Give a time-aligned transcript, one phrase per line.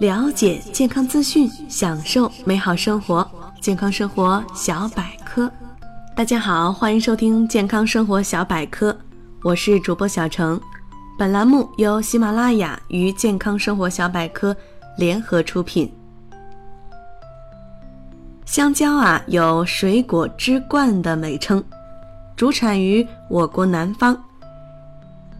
[0.00, 3.30] 了解健康资讯，享受美好生活。
[3.60, 5.52] 健康生活小百科，
[6.16, 8.96] 大家好，欢迎收听健康生活小百科，
[9.42, 10.58] 我是主播小程。
[11.18, 14.56] 本栏目由喜马拉雅与健康生活小百科
[14.96, 15.92] 联合出品。
[18.46, 21.62] 香蕉啊，有水果之冠的美称，
[22.36, 24.18] 主产于我国南方。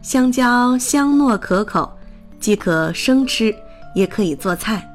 [0.03, 1.91] 香蕉香糯可口，
[2.39, 3.55] 既可生吃，
[3.95, 4.89] 也可以做菜，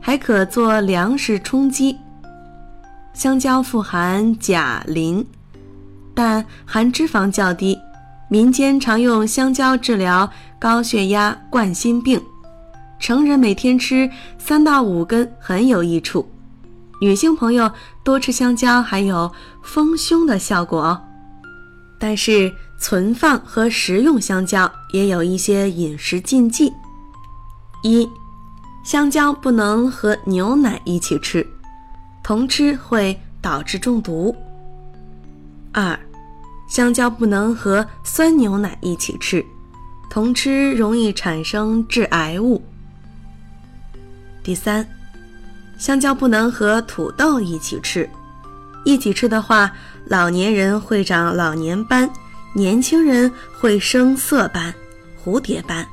[0.00, 1.98] 还可做粮食充饥。
[3.14, 5.26] 香蕉富含钾、磷，
[6.14, 7.78] 但含脂肪较低。
[8.28, 12.18] 民间常用香蕉治疗高血压、冠心病，
[12.98, 16.26] 成人每天吃三到五根很有益处。
[17.02, 17.70] 女性朋友
[18.02, 19.30] 多吃香蕉还有
[19.62, 21.02] 丰胸的效果哦。
[21.98, 26.72] 但是存放和食用香蕉也有一些饮食禁忌：
[27.82, 28.08] 一、
[28.82, 31.46] 香蕉不能和牛奶一起吃，
[32.22, 34.34] 同吃会导致中毒；
[35.72, 35.98] 二、
[36.68, 39.44] 香蕉不能和酸牛奶一起吃，
[40.10, 42.60] 同吃容易产生致癌物。
[44.42, 44.86] 第三，
[45.78, 48.08] 香蕉不能和土豆一起吃，
[48.84, 49.72] 一起吃的话，
[50.06, 52.10] 老年人会长老年斑，
[52.52, 54.74] 年轻人会生色斑、
[55.22, 55.86] 蝴蝶斑。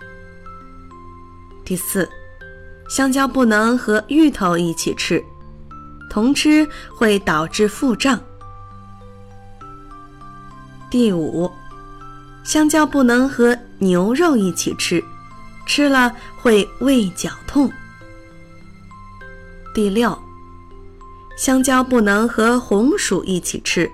[1.64, 2.10] 第四，
[2.90, 5.24] 香蕉不能和芋头一起吃，
[6.10, 8.20] 同吃会导致腹胀。
[10.90, 11.50] 第五，
[12.44, 15.04] 香蕉不能和牛肉一起吃，
[15.68, 17.72] 吃了会胃绞痛。
[19.72, 20.18] 第六，
[21.38, 23.88] 香蕉不能和红薯一起吃，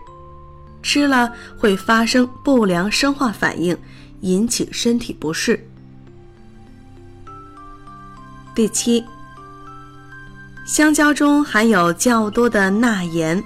[0.82, 3.78] 吃了会发生不良生化反应，
[4.22, 5.70] 引起身体不适。
[8.56, 9.04] 第七，
[10.66, 13.44] 香蕉中含有较多的钠盐，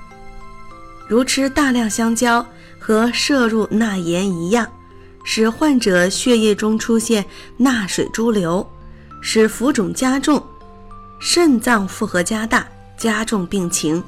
[1.07, 2.45] 如吃大量香蕉。
[2.81, 4.65] 和摄入钠盐一样，
[5.23, 7.23] 使患者血液中出现
[7.57, 8.67] 钠水潴留，
[9.21, 10.41] 使浮肿加重，
[11.19, 12.65] 肾脏负荷加大，
[12.97, 14.01] 加重病情。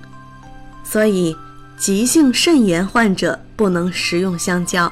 [0.84, 1.36] 所以，
[1.78, 4.92] 急性肾炎患者不能食用香蕉。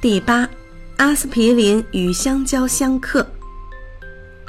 [0.00, 0.48] 第八，
[0.98, 3.26] 阿司匹林与香蕉相克。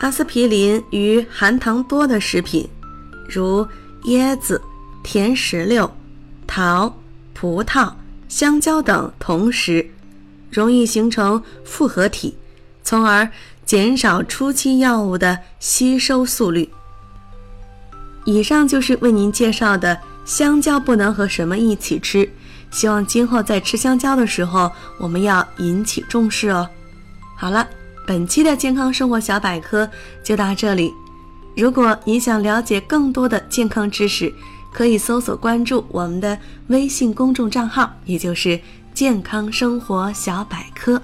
[0.02, 2.68] 阿司匹林与含糖多的食品，
[3.30, 3.68] 如
[4.06, 4.60] 椰子、
[5.04, 5.90] 甜石榴、
[6.46, 6.94] 桃。
[7.34, 7.92] 葡萄、
[8.28, 9.90] 香蕉等同时，
[10.52, 12.36] 容易形成复合体，
[12.84, 13.28] 从而
[13.66, 16.70] 减少初期药物的吸收速率。
[18.26, 22.30] 以上就是为您介绍的香蕉不能和什么一起吃，
[22.70, 26.70] 希望今后在吃香蕉的时候，我们要引起重视哦。
[27.36, 27.68] 好了，
[28.12, 29.90] 本期的健康生活小百科
[30.22, 30.94] 就到这里。
[31.56, 34.34] 如果你想了解更多的健康知识，
[34.74, 38.60] 可以搜索关注我们的微信公众账号，也就是
[38.94, 41.02] “健康生活小百科”。